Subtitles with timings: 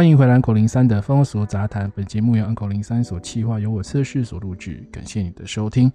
[0.00, 1.92] 欢迎回来口零三的风俗杂谈。
[1.94, 4.82] 本节目由 Uncle03 所企划，由我测试所录制。
[4.90, 5.92] 感谢你的收听。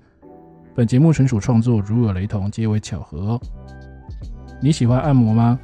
[0.75, 3.41] 本节目纯属创作，如有雷同，皆为巧合哦。
[4.61, 5.59] 你喜欢按摩吗？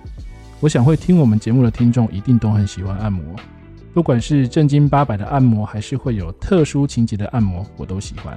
[0.60, 3.24] 我想会听我们节目的听众一定都很喜欢按摩，
[3.94, 8.36] 不管是正经八百的按摩，还是会有特殊情节的按摩，我都喜欢。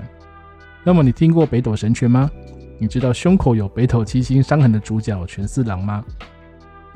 [0.84, 2.30] 那么你听过北斗神拳吗？
[2.78, 6.04] 你知道胸口有北斗七星伤痕的主角全四郎吗？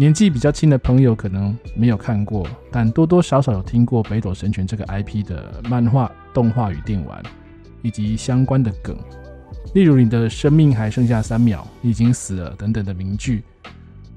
[0.00, 7.20] 年纪比较轻的朋友可能没有看过，但多多少少有听过北斗神拳这个 IP 的漫画、动画与电玩，
[7.82, 8.96] 以及相关的梗，
[9.74, 13.42] 例如“你的生命还剩下三秒，你已经死了”等等的名句。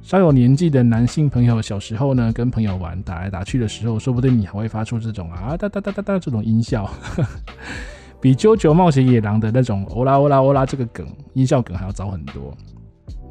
[0.03, 6.87] 稍有年纪的男性朋友，小时候呢跟朋友玩打来打去的时候，说不定你还会发出这种啊哒哒哒哒哒这种音效。
[8.21, 12.55] 比《啾啾冒险野狼》的那种“欧啦欧啦欧啦”这个梗音效梗还要早很多。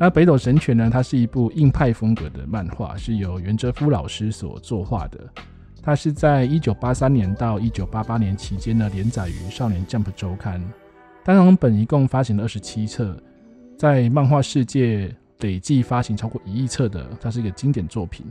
[0.02, 0.88] 那《北斗神拳》呢？
[0.90, 5.20] 它是一部硬派风格的漫画，是由原哲夫老师所作画的。
[5.82, 10.58] 它是在一九八三年到一九八八年期间呢，连载于《少年 Jump》周刊。
[11.22, 13.14] 单行本一共发行了二十七册，
[13.76, 18.24] 在漫画世界累计发行超过一亿册的，它是一个经典作品。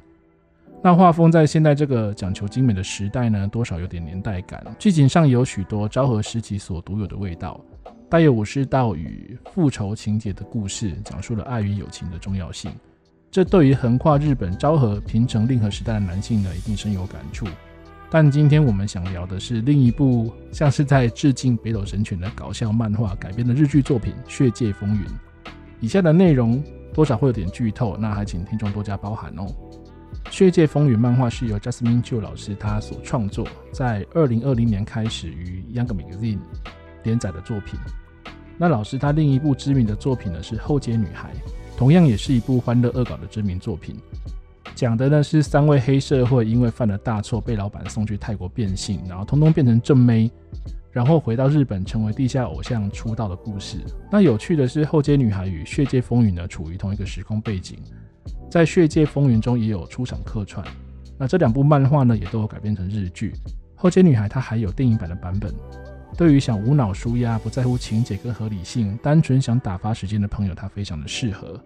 [0.82, 4.66] 那画风在现在这个讲求精美的时代呢，多少有点年代感。
[4.80, 7.62] 剧情上有许多昭和时期所独有的味道，
[8.10, 12.72] 带有武士道与复仇情节的故事，讲述了爱与友情的重要性。
[13.30, 17.46] 这对于横跨日本昭和、平成、令和时代的男性呢，一定深有感触。
[18.10, 25.06] 但今天我们想聊的是另一部像是在致敬北斗神拳的搞笑漫画改编的日剧作品《血界风云》。
[25.80, 29.46] 以下的内容多少会有点剧透，那还请听众多加包涵哦。
[30.32, 36.40] 《血界风云》漫画是由 Jasmine Chu 老师他所创作，在二零二零年开始于 Young Magazine
[37.04, 37.80] 连载的作品。
[38.58, 41.30] 那老师他另一部知名的作品呢是《后街女孩》，
[41.78, 43.96] 同样也是一部欢乐恶搞的知名作品。
[44.76, 50.32] 讲的呢是三位黑社会因为犯了大错，被老板送去泰国变性，然后通通变成正妹，
[50.92, 53.78] 然后回到日本成为地下偶像出道的故事。
[54.12, 57.80] 那有趣的是，《后街女孩》与《血界风云》呢处于同一个时空背景。
[58.50, 60.66] 在《血界风云》中也有出场客串，
[61.18, 63.34] 那这两部漫画呢也都有改编成日剧。
[63.76, 65.54] 后街女孩它还有电影版的版本，
[66.18, 71.60] 对于想无脑纾压、不在乎情节跟合理性、单纯想打发时间的朋友，它非常的适合。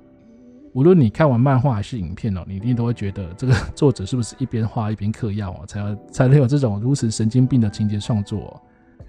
[0.73, 8.59] 无论你看完漫画还是影片哦，你一定都会觉得这个作者是不是一边画一边嗑药哦，才要才能有这种如此神经病的情节创作。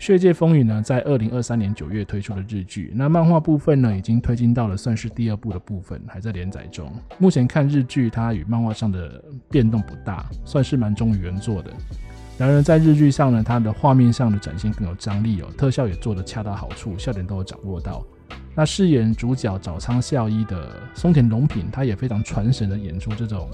[0.07, 6.93] 《血界风云》呢，在二零二三年九月推出的日剧，那漫画部分呢，已经推进到了算是第二部的部分，还在连载中。
[7.17, 11.73] 目前看日剧，它与漫画上的变动不大，算是蛮忠于原作的。
[12.37, 18.05] 然而在日剧上呢，它的画面上的展现更有张力哦，特效也做得恰到好处，笑点都有掌握到。
[18.57, 23.49] 那饰演主角早仓孝一的松田龙平，他也非常传神的演出这种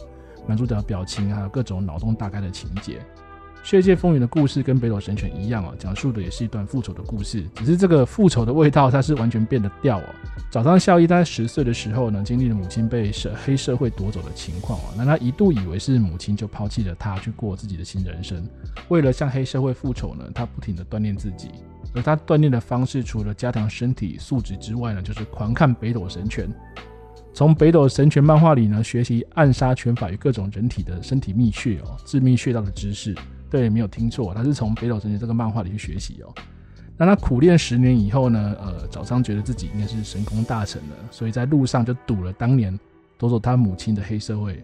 [0.46, 2.98] 男主角表情，还有各种脑洞大开的情节。
[3.62, 10.04] 《血界风云》的故事跟《北斗神拳》一样哦，讲述的也是一段复仇的故事，只是这个复仇的味道它是完全变了调哦。
[10.50, 18.42] 早上孝一在十岁的时候呢，经历了母亲被社黑社会夺走的情况哦，那他一度以为是母亲就抛弃了他，去过自己的新人生。
[18.88, 21.50] 为了向黑社会复仇呢，他不停地锻炼自己，
[21.94, 26.48] 而他锻炼的方式除了加强身体素质之外呢，就是狂看《北斗神拳》。
[27.32, 33.14] 从《北斗神拳》漫画里呢，学习暗杀拳法与各种人体的身体秘穴哦，致命穴道的知识。
[33.50, 36.32] 对，没有听错，他是从《北斗神拳》这个漫画里去学习哦。
[36.96, 38.54] 那他苦练十年以后呢？
[38.60, 42.78] 呃，早仓觉得自己应该是神功大成了，所以在路上就堵了当年
[43.16, 44.62] 夺走他母亲的黑社会，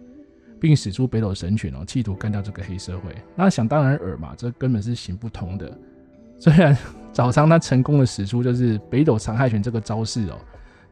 [0.59, 3.15] 并使出北斗神拳哦，企图干掉这个黑社会。
[3.35, 5.75] 那想当然尔嘛，这根本是行不通的。
[6.39, 6.77] 虽然
[7.11, 10.37] 早仓他成功的使出就是北斗残害拳这个招式哦，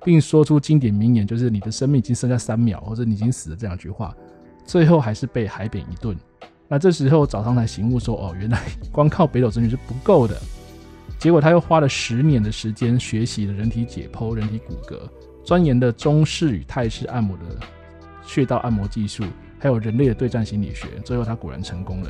[0.04, 4.16] 并说出经典名言，就是“你的生命已经剩下三秒”或者“你已经死了”这两句话，
[4.66, 6.18] 最后还是被海扁一顿。
[6.68, 10.36] 那这时候早上才醒悟说：“哦，原来光靠北斗神拳是不够的。”
[11.20, 14.98] 结果他又花了十年的时间学习了人体解剖、人体骨骼，
[15.44, 17.44] 钻研的中式与泰式按摩的
[18.26, 19.24] 穴道按摩技术，
[19.60, 20.88] 还有人类的对战心理学。
[21.04, 22.10] 最后他果然成功了。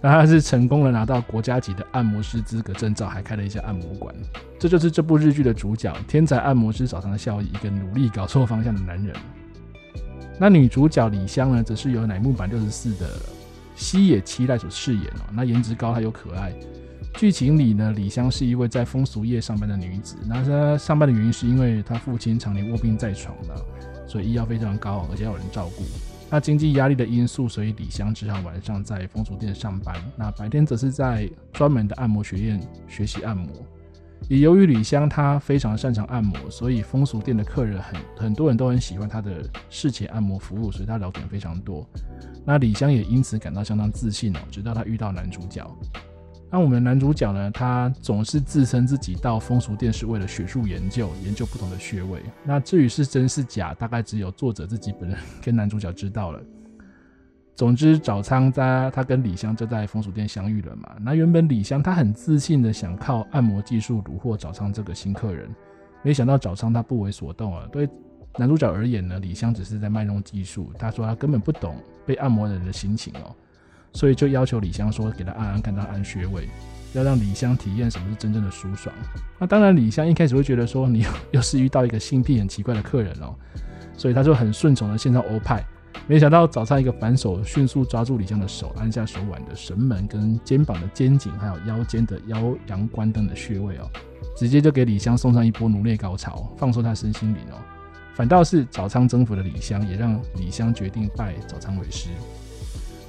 [0.00, 4.14] 那他是成功的拿到国家级的按摩师资格证照，还开了一家按摩馆。
[4.58, 9.14] 这就是这部日剧的主角——天才按摩师早上的效益，一个努力搞错方向的男人。
[10.38, 13.08] 那女主角李香呢，则是由乃木坂六十四的。
[13.78, 16.52] 西野七濑所饰演哦，那颜值高还又可爱。
[17.14, 20.16] 剧情里呢，李香是一位在风俗业上班的女子。
[20.26, 23.56] 那她上班的原因是因为她父亲常年卧病在床的，
[24.06, 25.84] 所以医药非常高，而且要有人照顾。
[26.30, 33.48] 那经济压力的因素，所以李香只好晚上在风俗店上班，那白天则是在专门的按摩学院学习按摩。
[34.28, 41.86] 也由于李湘她非常擅长按摩，所以风俗店的客人很很多人都很喜欢她的事前按摩服务，所以她聊天非常多。
[42.44, 45.70] 那李湘也因此感到相当自信哦，直到她遇到男主角。
[46.50, 52.22] 那我们男主角呢，他总是自称自己到风俗店是为了学术研究，研究不同的穴位。
[52.42, 56.40] 那至于是真是假，大概只有作者自己本人跟男主角知道了。
[57.58, 60.94] 总之，早仓在他跟李湘就在风俗店相遇了嘛。
[61.00, 65.50] 那原本李湘他很自信的想靠按摩技术虏获早仓这个新客人，
[66.04, 67.66] 没想到早仓他不为所动啊。
[67.72, 67.88] 对
[68.36, 71.74] 男主角而言呢，李湘只是在卖弄技术，他说他根本不懂
[72.06, 73.34] 被按摩人的心情哦。
[73.92, 76.48] 所以就要求李湘说，给他按按看，他按穴位，
[76.92, 78.94] 要让李湘体验什么是真正的舒爽。
[79.36, 83.34] 那当然，李湘一开始会觉得说，你又是遇到一个性癖很奇怪的客人哦，
[83.96, 85.60] 所以他就很顺从的献上欧派。
[86.06, 93.90] 没想到早上一个反手，迅速抓住李湘的手，按下手腕的神门跟肩膀的肩颈，还有腰间的腰阳关灯的穴位哦，
[94.36, 97.58] 直接就给李湘送上一波颅内高潮，放松他身心灵哦。
[98.14, 102.08] 反倒是早仓征服了李湘，也让李湘决定拜早仓为师。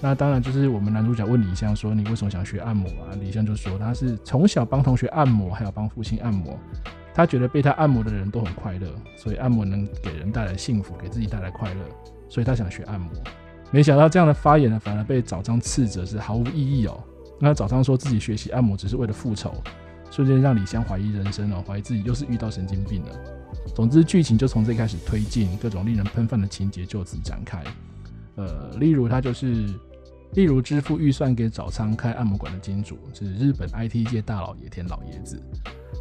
[0.01, 6.57] 那当然就是我们男主角问李湘说：“你为什么想学按摩啊？”李湘就说：“他是从小帮同学按摩，还有帮父亲按摩。
[7.13, 8.87] 他觉得被他按摩的人都很快乐，
[9.17, 11.81] 所以按摩能给人带来幸福，给自己带来快乐，
[12.29, 13.11] 所以他想学按摩。
[13.71, 17.03] 没想到这样的发言呢，反而被早上斥责是毫无意义哦。
[17.39, 19.53] 那早上说自己学习按摩只是为了复仇，
[20.09, 23.09] 瞬间让李湘怀疑人生哦，怀疑自己又是遇到神经病了。
[23.75, 27.63] 总之，剧情就从这开始推进，各种令人喷饭的情节就此展开。
[28.35, 29.67] 呃，例如他就是。
[30.33, 35.41] 例如支付预算给早仓开按摩馆的金主是日本 IT 界大佬野田老爷子，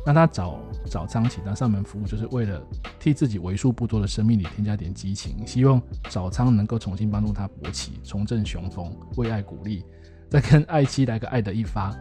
[0.05, 2.63] 那他找早仓请他上门服务，就是为了
[3.01, 5.81] 替自己为数不多的生命里添加点激情，希望
[6.11, 9.83] 早仓能够重新帮助他勃起，重振雄风，为爱鼓励，
[10.29, 11.97] 再跟爱妻来个爱的一发。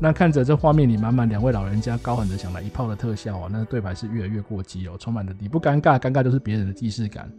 [0.00, 7.30] 那看着这画面里满满两位老人家高喊着想来一炮的特效啊，那对白是越来越过激哦，充满了你不尴尬，尴尬就是别人的既视感。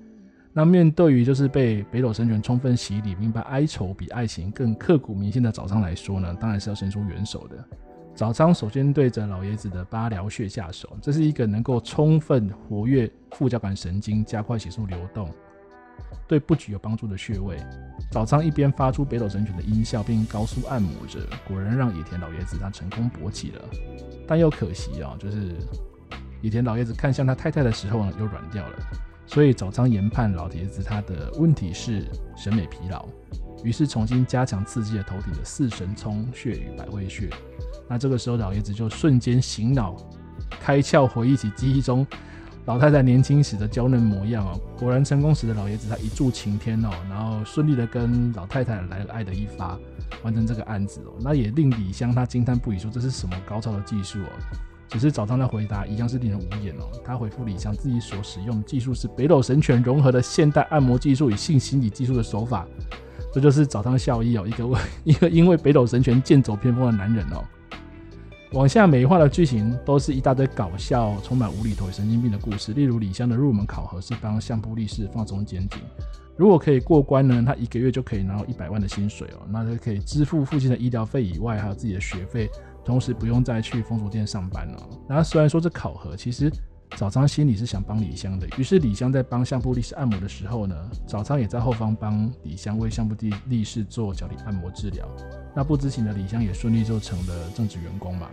[0.57, 7.61] 那面对于就是被北斗神拳充分洗礼，明白哀愁比爱情更刻骨铭心的早仓来说呢，当然是要伸出援手的。
[8.15, 15.29] 早仓首先对着老爷子的八髎穴下手，这是一个能够充分活跃副交感神经、加快血素流动、
[16.25, 17.57] 对不举有帮助的穴位。
[18.09, 23.61] 早仓一边发出北斗神拳的音效，并高速按摩着，果然让野田老爷子他成功勃起了。
[24.25, 25.53] 但又可惜啊，就是
[26.39, 28.79] 野田老爷子看向他太太的时候呢，又软掉了。
[29.27, 32.05] 所以早仓研判老爷子他的问题是
[32.37, 33.05] 审美疲劳，
[33.63, 37.29] 于是重新加强刺激了头顶的四神聪穴与百会穴。
[37.89, 39.95] 那这个时候老爷子就瞬间醒脑，
[40.59, 42.05] 开窍回忆起记忆中
[42.65, 44.59] 老太太年轻时的娇嫩模样哦。
[44.77, 49.77] 果然成功时的老爷子他一柱擎天哦，然后顺利的跟老太太来了爱的一发，
[50.23, 51.13] 完成这个案子哦。
[51.19, 54.29] 那也令李湘他惊叹不已，说这是什么高超的技术哦。
[54.87, 56.89] 只是早上的回答一样是令人无言哦。
[57.03, 62.65] 他回复李湘自己所使用的技术是北斗神拳融合的现代按摩技术与性心理技术的手法，
[63.33, 67.43] 这就是早上孝一哦，一个为 一个因为北斗神拳剑走偏锋的男人哦。
[68.53, 72.71] 往下美化的剧情都是一大堆搞笑、充满无厘头、神经病的故事。
[72.71, 75.79] 例如李湘的入门考核是帮相扑力士放松肩颈，
[76.37, 82.49] 如果可以过关呢，他一个月就可以拿到一百万的薪水哦，那就可以支付父亲的医疗费以外，还有自己的学费。
[82.85, 84.89] 同时不用再去风俗店上班了。
[85.09, 86.51] 然后虽然说这考核，其实
[86.95, 88.47] 早仓心里是想帮李湘的。
[88.57, 90.75] 于是李湘在帮相扑力士按摩的时候呢，
[91.07, 95.05] 早仓也在后方帮李湘为相扑力力士做脚底按摩治疗。
[95.55, 98.29] 那不知情的李湘也顺利就成了正职员工嘛。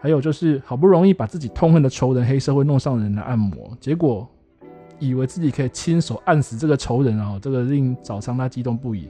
[0.00, 4.28] 还有就是好不容易把自己痛恨的仇人黑社会弄上人来按摩，结果
[4.98, 9.08] 以为自己可以亲手按死这个仇人哦，这个令早仓他激动不已。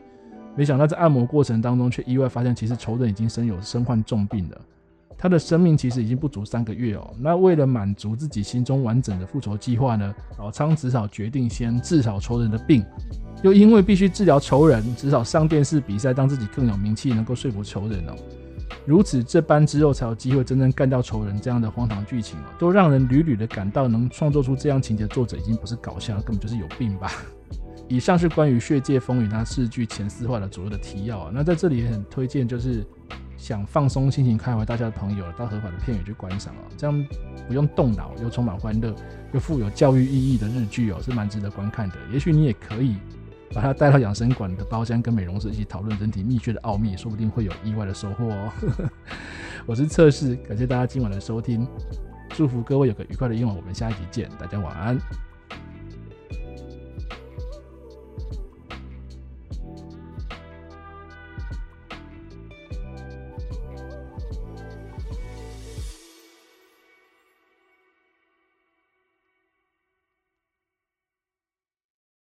[0.57, 4.61] 没想到在按摩过程当中，却意外发现，其实仇人已经身有身患重病了。
[5.17, 7.15] 他的生命其实已经不足三个月哦。
[7.19, 12.85] 那为了满足自己心中完整的复仇计划呢，老仓只好决定先治好仇人的病，
[13.43, 18.15] 又因为必须治疗仇人，只好上电视比赛，让自己更有名气，能够说服仇人哦。
[18.85, 21.41] 如此这般之后，才有机会真正干掉仇人。
[21.41, 27.11] 这样的荒唐剧情哦，都让人屡屡的感到，能创作出这样情节的作者已经不是搞笑，根本就是有病吧。
[27.89, 31.31] 以上是关于《血界风云》它视剧前四话的左右的提要啊。
[31.33, 32.85] 那在这里也很推荐，就是
[33.37, 36.63] 想放松心情、开怀大笑的朋友，到合法的片源去观赏啊。
[36.77, 37.07] 这样
[37.47, 38.95] 不用动脑，又充满欢乐，
[39.33, 41.97] 又富有教育意义的日剧哦，是蛮值得观看的。
[42.13, 42.97] 也许你也可以
[43.53, 48.53] 把它带到养生馆的包厢，跟美容师一起讨论人体秘诀的奥秘，说不定会有意外的收获哦。
[49.67, 51.67] 我是测试，感谢大家今晚的收听，
[52.31, 53.55] 祝福各位有个愉快的夜晚。
[53.55, 54.99] 我们下一集见，大家晚安。